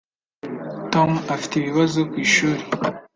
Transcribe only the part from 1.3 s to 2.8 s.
afite ibibazo kwishuri.